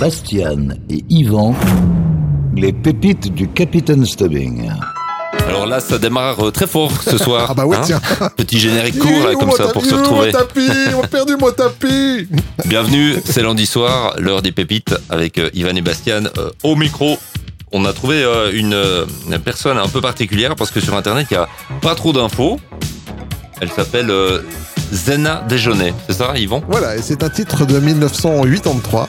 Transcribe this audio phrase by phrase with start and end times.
[0.00, 1.54] Bastian et Yvan,
[2.54, 4.68] les pépites du Capitaine Stubbing.
[5.48, 7.46] Alors là, ça démarre euh, très fort ce soir.
[7.50, 7.82] Ah bah ouais, hein.
[7.84, 8.00] tiens.
[8.36, 10.32] Petit générique court, là, comme mon ça, pour se Mon retrouver.
[10.32, 12.28] tapis, on a perdu mon tapis.
[12.66, 17.18] Bienvenue, c'est lundi soir, l'heure des pépites, avec euh, Ivan et Bastian euh, au micro.
[17.72, 18.76] On a trouvé euh, une,
[19.32, 21.48] une personne un peu particulière, parce que sur Internet, il n'y a
[21.80, 22.58] pas trop d'infos.
[23.60, 24.40] Elle s'appelle euh,
[24.92, 26.62] Zena Déjeuner, c'est ça, Yvan?
[26.68, 29.08] Voilà, et c'est un titre de 1983.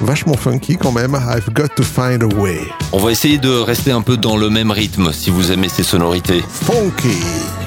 [0.00, 1.14] Vachement funky quand même.
[1.14, 2.60] I've got to find a way.
[2.92, 5.82] On va essayer de rester un peu dans le même rythme, si vous aimez ces
[5.82, 6.44] sonorités.
[6.48, 7.65] Funky.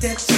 [0.00, 0.37] I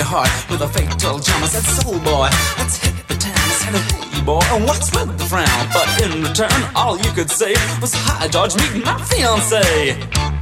[0.00, 1.42] your heart with a fatal jam.
[1.42, 3.34] I said, soul boy, let's hit the town.
[3.36, 5.46] I said, hey boy, what's with the frown?
[5.74, 7.52] But in return, all you could say
[7.82, 10.39] was, hi George, meet my fiance.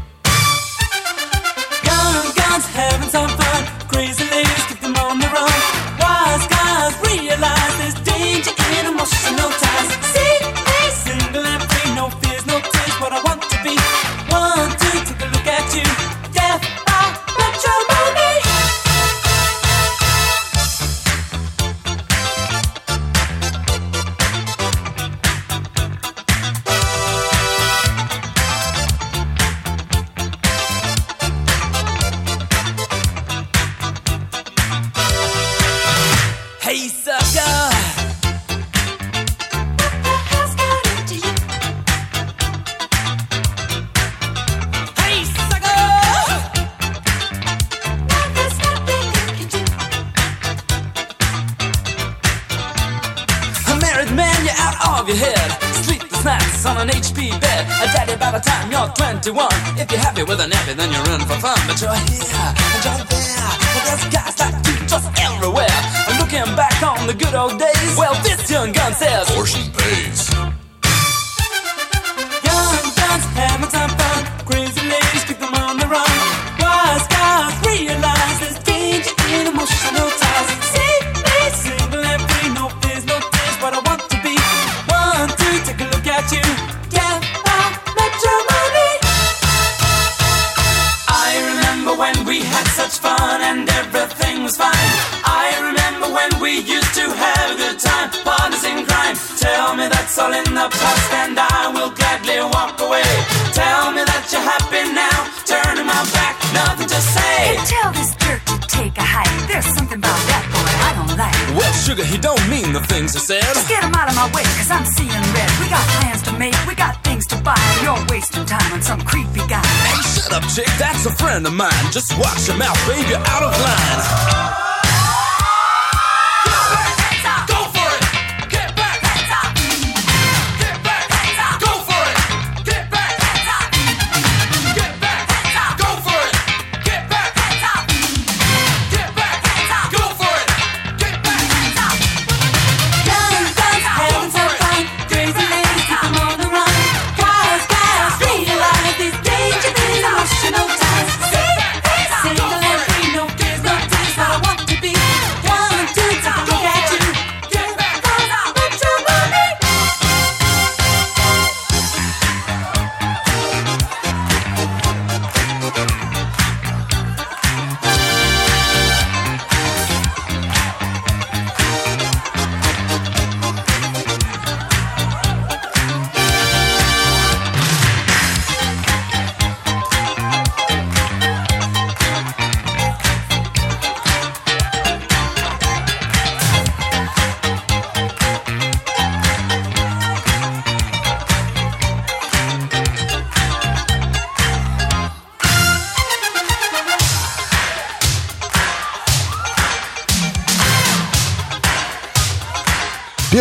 [120.39, 121.71] up, chick, that's a friend of mine.
[121.91, 124.58] Just watch your mouth, baby, out of line.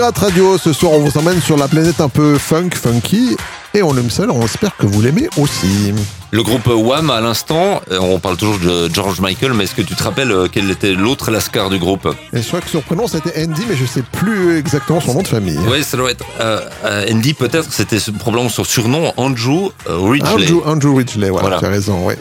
[0.08, 0.58] Pirate Radio.
[0.58, 3.36] Ce soir, on vous emmène sur la planète un peu funk, funky.
[3.74, 5.94] Et on aime ça, alors on espère que vous l'aimez aussi.
[6.32, 9.82] Le groupe Wham, à l'instant, euh, on parle toujours de George Michael, mais est-ce que
[9.82, 12.08] tu te rappelles euh, quel était l'autre lascar du groupe?
[12.32, 15.28] Je crois que son prénom c'était Andy, mais je sais plus exactement son nom de
[15.28, 15.60] famille.
[15.70, 20.54] Oui, ça doit être euh, Andy, peut-être, c'était probablement son surnom, Andrew Ridgely.
[20.54, 21.60] Andrew, Andrew Ridgely, voilà.
[21.60, 22.14] tu as raison, oui.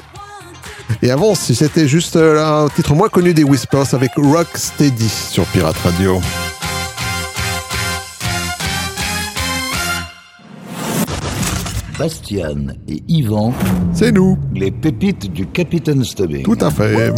[1.03, 5.77] Et avant, si c'était juste un titre moins connu des Whispers avec Rocksteady sur Pirate
[5.85, 6.21] Radio.
[11.99, 13.53] Bastian et Yvan.
[13.93, 14.39] C'est nous.
[14.55, 16.43] Les pépites du Capitaine Stubbing.
[16.43, 17.13] Tout à fait.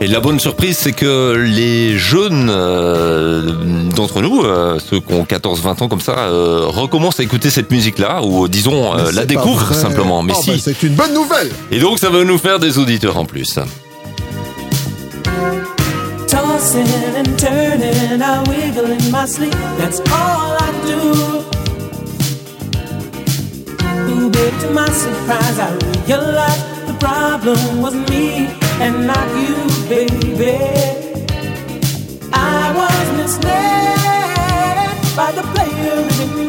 [0.00, 3.52] Et la bonne surprise, c'est que les jeunes euh,
[3.94, 7.70] d'entre nous, euh, ceux qui ont 14-20 ans comme ça, euh, recommencent à écouter cette
[7.70, 10.22] musique-là, ou disons, la découvrent simplement.
[10.22, 10.52] Mais oh, si.
[10.52, 13.58] Bah, c'est une bonne nouvelle Et donc, ça va nous faire des auditeurs en plus.
[24.10, 25.70] Babe, to my surprise, I
[26.06, 28.48] realized the problem was me
[28.84, 29.56] and not you,
[29.88, 30.58] baby.
[32.32, 36.48] I was misled by the player in me.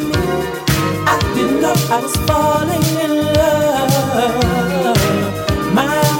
[1.05, 4.97] I didn't know I was falling in love.
[5.73, 6.10] My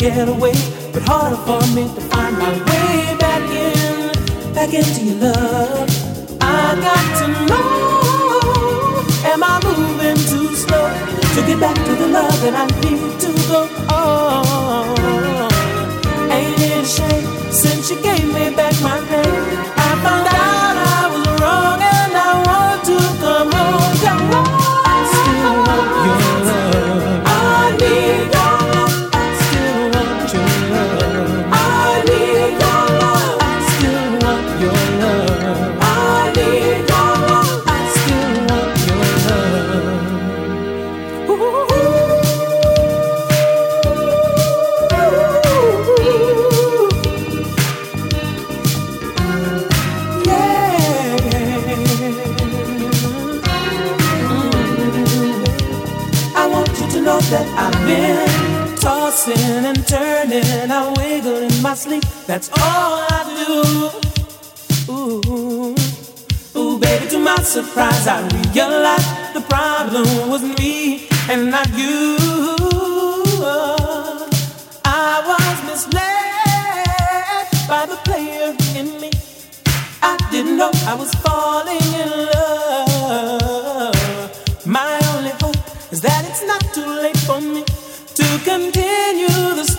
[0.00, 0.54] get away,
[0.94, 5.88] but harder for me to find my way back in, back into your love.
[6.40, 10.88] I got to know, am I moving too slow
[11.34, 15.52] to get back to the love that I need to go on?
[16.32, 19.79] Ain't it a shame since you gave me back my name?
[61.80, 62.04] Sleep.
[62.26, 63.52] That's all I do.
[64.92, 65.74] Ooh,
[66.56, 68.20] ooh, baby, to my surprise, I
[68.52, 72.18] realized the problem was me and not you.
[74.84, 79.10] I was misled by the player in me.
[80.02, 83.96] I didn't know I was falling in love.
[84.66, 85.56] My only hope
[85.90, 87.64] is that it's not too late for me
[88.18, 89.69] to continue the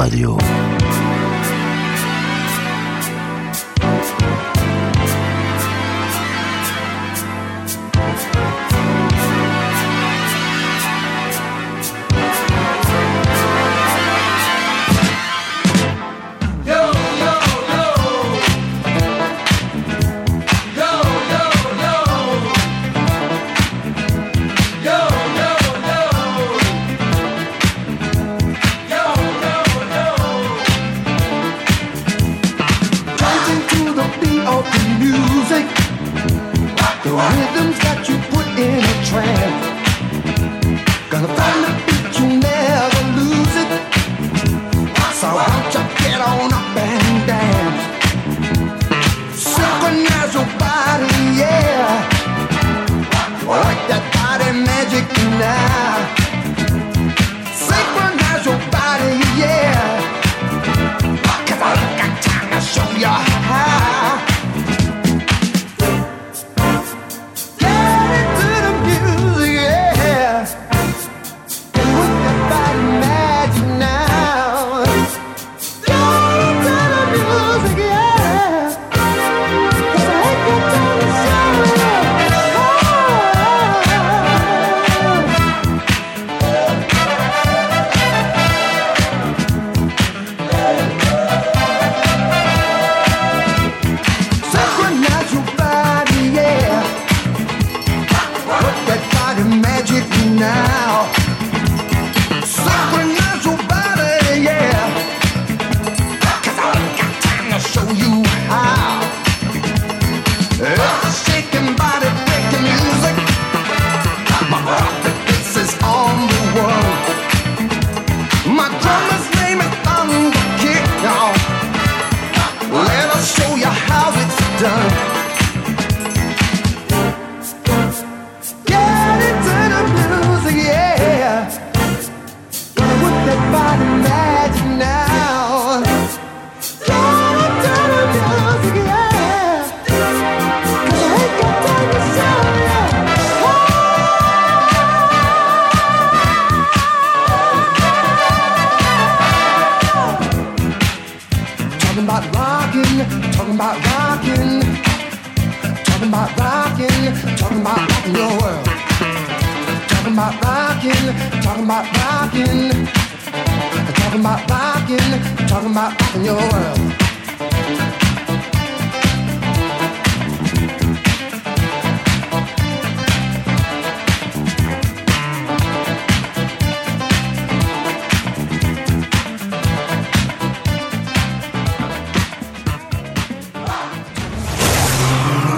[0.00, 0.49] Radio.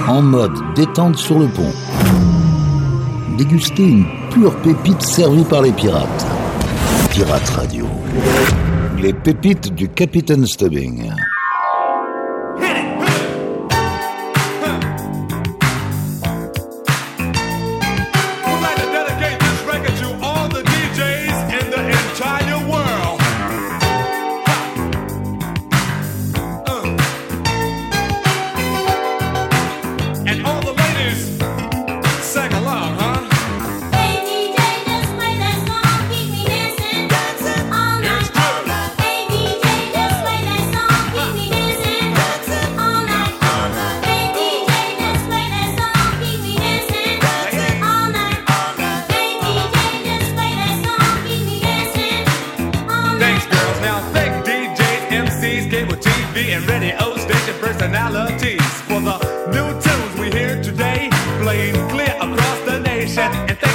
[0.08, 1.72] En mode détente sur le pont.
[3.36, 6.26] Déguster une pure pépite servie par les pirates.
[7.10, 7.86] Pirate Radio.
[9.02, 11.10] Les pépites du capitaine Stubbing.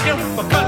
[0.07, 0.66] tempo.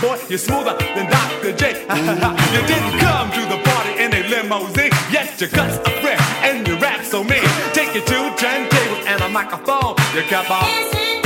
[0.00, 1.52] Boy, you're smoother than Dr.
[1.52, 1.72] J.
[2.54, 6.66] you didn't come to the party in a limousine, yet your cuts are fresh and
[6.66, 7.48] your rap so mean.
[7.72, 9.94] Take you to turntables and a microphone.
[10.14, 11.17] You kept on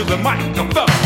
[0.00, 0.99] to the microphone.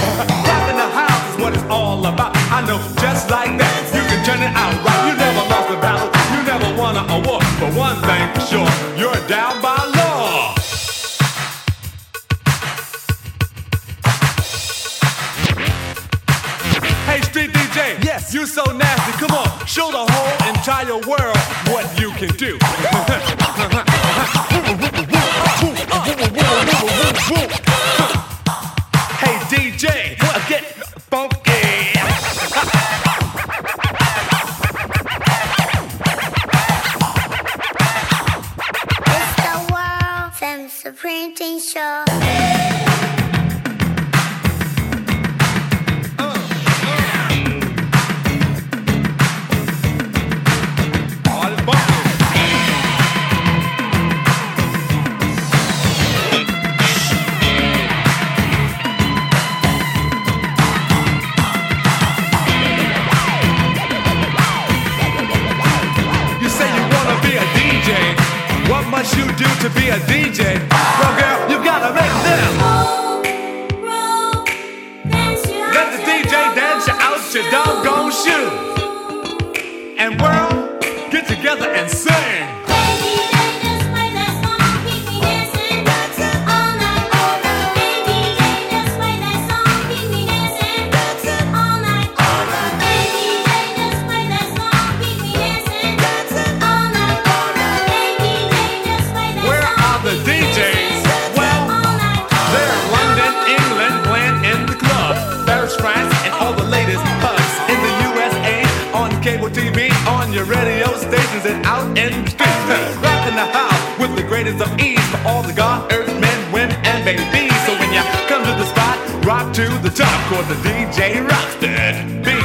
[109.05, 112.97] On cable TV, on your radio stations, and out in the streets.
[113.05, 116.75] Rocking the house with the greatest of ease for all the God, earth, men, women,
[116.87, 117.53] and babies.
[117.67, 121.55] So when you come to the spot, rock to the top, cause the DJ rocks
[121.57, 122.45] that beat.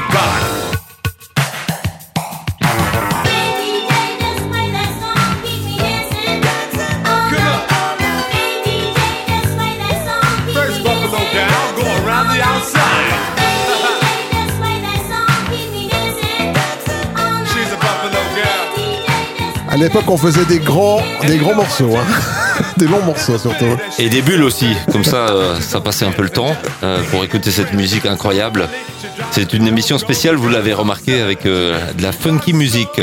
[19.79, 22.63] L'époque, on faisait des grands, des grands morceaux, hein.
[22.77, 23.77] des longs morceaux surtout.
[23.97, 27.23] Et des bulles aussi, comme ça, euh, ça passait un peu le temps euh, pour
[27.23, 28.67] écouter cette musique incroyable.
[29.31, 33.01] C'est une émission spéciale, vous l'avez remarqué, avec euh, de la funky musique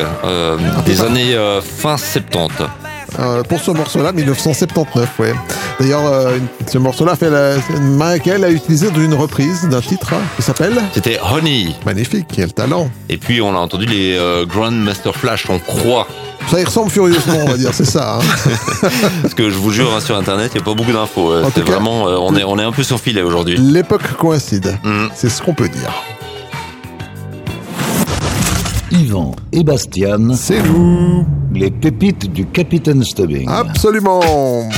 [0.87, 2.65] des années euh, fin 70.
[3.19, 5.35] Euh, pour ce morceau-là, 1979, ouais.
[5.81, 7.55] D'ailleurs, euh, ce morceau-là fait la...
[7.81, 11.69] Michael a utilisé dans une reprise d'un titre hein, qui s'appelle C'était Honey.
[11.87, 12.91] Magnifique, quel talent.
[13.09, 16.07] Et puis on a entendu les euh, Grandmaster Flash, on croit.
[16.51, 18.19] Ça y ressemble furieusement, on va dire, c'est ça.
[18.19, 18.49] hein.
[19.23, 21.33] Parce que je vous jure, hein, sur Internet, il n'y a pas beaucoup d'infos.
[21.33, 23.57] Euh, C'est vraiment, on, est, on est un peu sur filet aujourd'hui.
[23.57, 25.09] L'époque coïncide, Mhm.
[25.15, 25.93] c'est ce qu'on peut dire.
[28.91, 33.49] Yvan et Bastian, C'est nous, les pépites du Capitaine Stubbing.
[33.49, 34.69] absolument.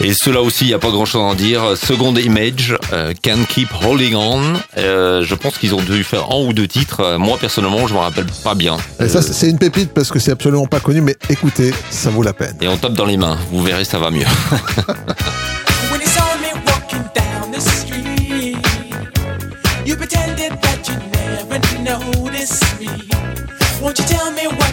[0.00, 1.62] Et cela aussi, il n'y a pas grand chose à en dire.
[1.74, 4.42] Second Image, euh, Can Keep Holding On.
[4.76, 7.00] Euh, je pense qu'ils ont dû faire un ou deux titres.
[7.00, 8.76] Euh, Moi, personnellement, je me rappelle pas bien.
[9.00, 12.22] Et ça, c'est une pépite parce que c'est absolument pas connu, mais écoutez, ça vaut
[12.22, 12.56] la peine.
[12.60, 13.38] et on tape dans les mains.
[13.50, 14.26] Vous verrez, ça va mieux.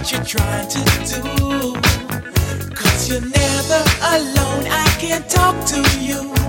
[0.03, 1.73] what you're trying to do?
[2.75, 5.79] Cause you're never alone, I can talk to.
[6.01, 6.42] You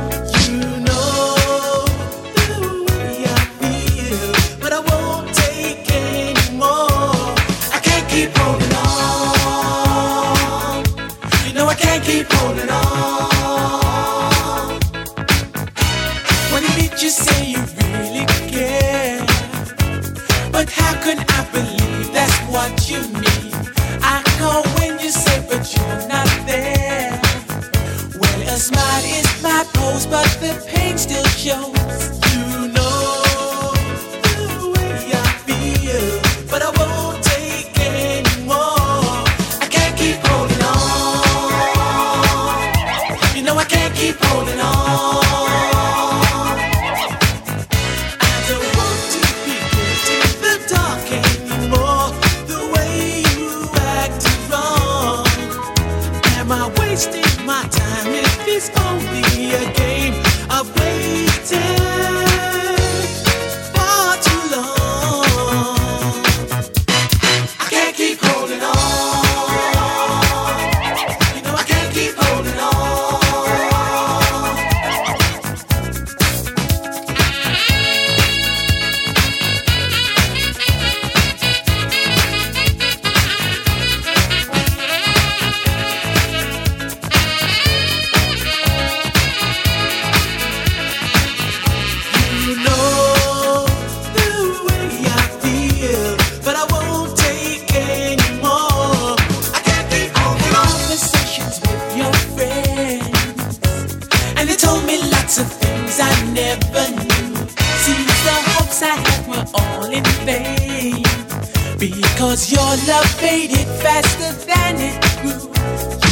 [112.77, 115.47] your love faded faster than it grew.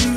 [0.02, 0.11] You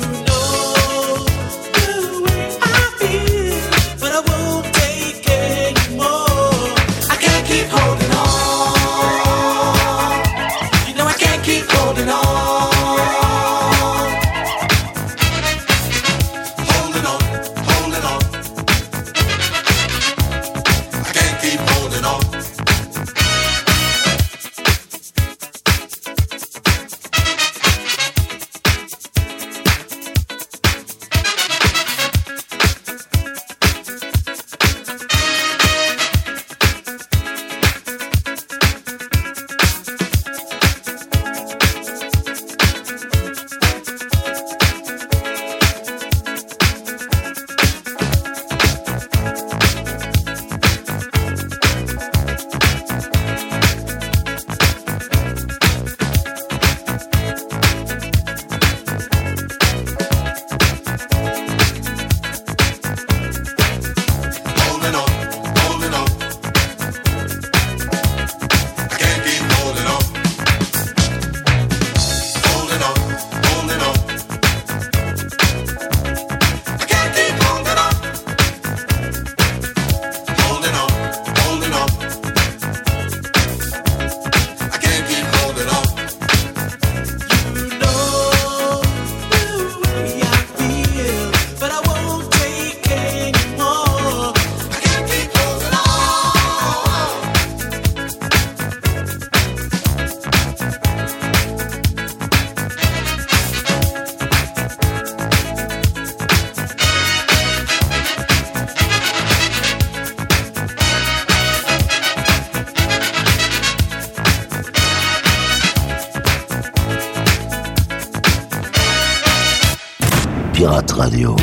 [120.96, 121.36] Radio.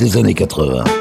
[0.00, 0.99] Des années 80.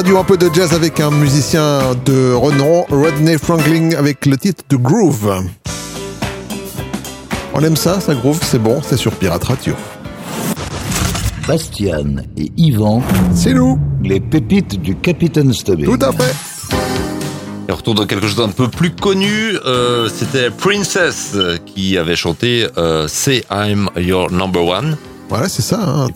[0.00, 4.64] Radio, un peu de jazz avec un musicien de renom, Rodney Franklin, avec le titre
[4.70, 5.30] de Groove.
[7.52, 9.74] On aime ça, ça groove, c'est bon, c'est sur Pirate Radio.
[11.46, 13.02] Bastian et Yvan,
[13.34, 15.84] C'est nous, les pépites du Capitaine Stubbing.
[15.84, 16.34] tout à fait.
[17.68, 19.58] Et on retourne dans quelque chose d'un peu plus connu.
[19.66, 24.96] euh, C'était Princess euh, qui avait chanté euh, Say I'm Your Number One.
[25.30, 26.08] Voilà, c'est ça, hein,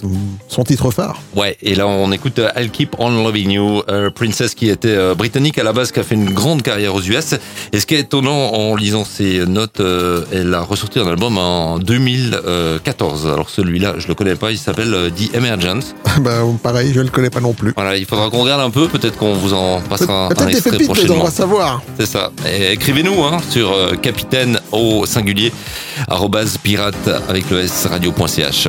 [0.48, 1.22] son titre phare.
[1.36, 4.88] Ouais, et là on écoute euh, I'll Keep On Loving You, euh, Princess qui était
[4.88, 7.36] euh, britannique à la base, qui a fait une grande carrière aux US.
[7.72, 11.38] Et ce qui est étonnant en lisant ses notes, euh, elle a ressorti un album
[11.38, 13.26] en 2014.
[13.28, 15.94] Alors celui-là, je le connais pas, il s'appelle The Emergence.
[16.20, 17.72] bah, pareil, je ne le connais pas non plus.
[17.76, 20.52] Voilà, il faudra qu'on regarde un peu, peut-être qu'on vous en passera un, Peut-être des
[20.54, 21.24] extrait pépites dedans, on prochainement.
[21.24, 21.82] va savoir.
[22.00, 22.32] C'est ça.
[22.72, 25.52] Écrivez-nous hein, sur capitaine au singulier
[26.08, 28.68] arrobase pirate avec le s radio.ch.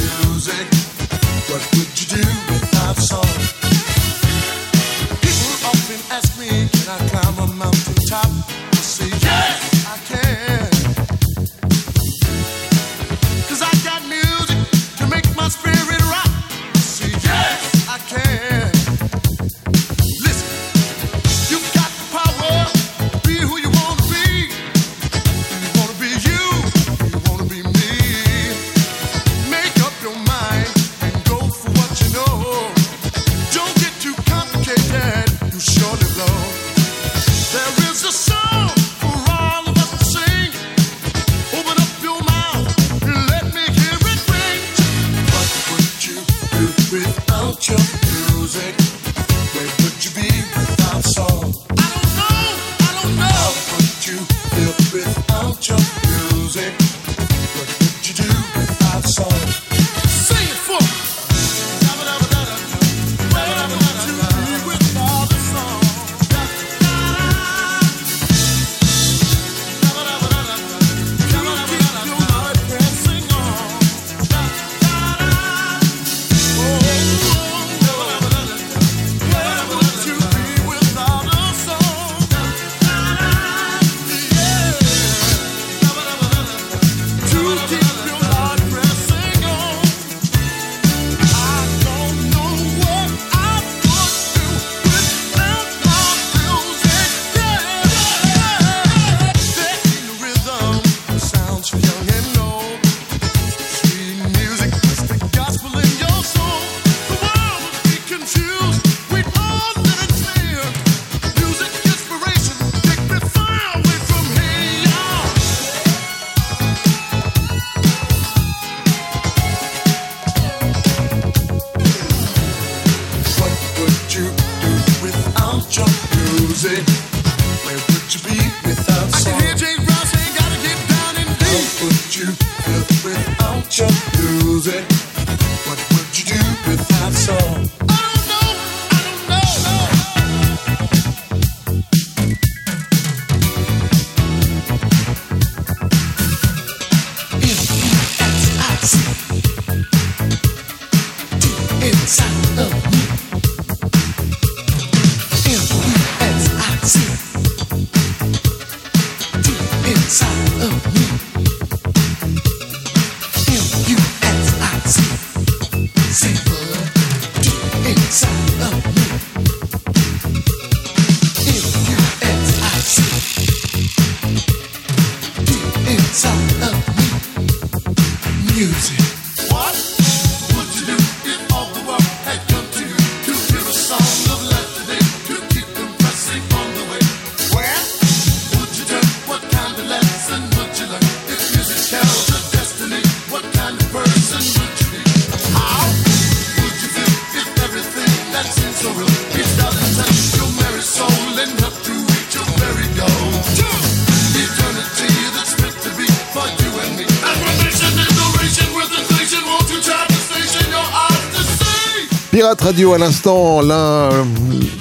[212.71, 214.23] Radio à l'instant, euh,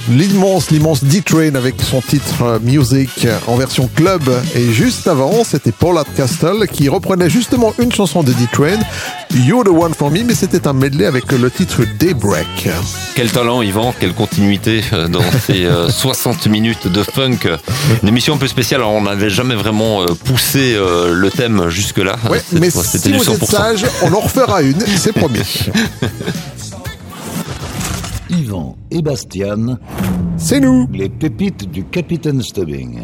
[0.09, 4.23] l'immense, l'immense D-Train avec son titre euh, Music en version club.
[4.55, 8.79] Et juste avant, c'était Paul Castle qui reprenait justement une chanson de D-Train,
[9.35, 12.69] You're the One for Me, mais c'était un medley avec le titre Daybreak.
[13.15, 17.39] Quel talent, Yvan, quelle continuité euh, dans ces euh, 60 minutes de funk.
[18.03, 22.17] Une émission un peu spéciale, on n'avait jamais vraiment euh, poussé euh, le thème jusque-là.
[22.29, 23.45] Ouais, mais si vous êtes 100%.
[23.51, 25.39] sage, on en refera une, c'est promis.
[28.31, 29.77] Yvan et Bastian,
[30.37, 33.01] C'est nous les pépites du Capitaine Stubbing.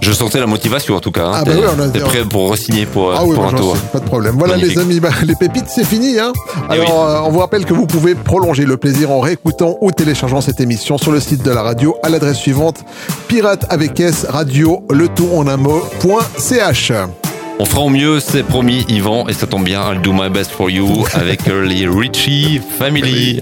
[0.00, 1.26] Je sentais la motivation en tout cas.
[1.26, 1.32] hein.
[1.34, 3.44] Ah bah T'es oui, on a- t'es prêt pour re-signer pour, euh, Ah oui, pour
[3.44, 3.76] bah, un tour.
[3.76, 4.36] sais, pas de problème.
[4.38, 4.76] Voilà Magnifique.
[4.76, 6.18] les amis, bah, les pépites c'est fini.
[6.20, 6.32] Hein
[6.68, 6.90] Eh Alors oui.
[6.90, 10.60] euh, on vous rappelle que vous pouvez prolonger le plaisir en réécoutant ou téléchargeant cette
[10.60, 12.84] émission sur le site de la radio à l'adresse suivante
[13.26, 16.92] pirate avec S radio le tout en un mot point ch.
[17.58, 20.50] On fera au mieux, c'est promis, Yvan, et ça tombe bien, I'll do my best
[20.50, 23.40] for you avec les Richie Family.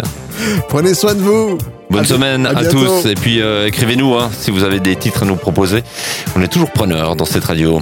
[0.68, 1.59] Prenez soin de vous.
[1.91, 5.22] Bonne À semaine à, tous, et puis euh, écrivez-nous hein, si vous avez des titres
[5.22, 5.82] à nous proposer.
[6.37, 7.80] On est toujours preneurs dans cette radio.